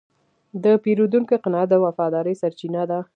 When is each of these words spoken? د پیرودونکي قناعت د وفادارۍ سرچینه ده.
د 0.63 0.65
پیرودونکي 0.83 1.35
قناعت 1.43 1.67
د 1.71 1.73
وفادارۍ 1.85 2.35
سرچینه 2.41 2.81
ده. 2.91 2.99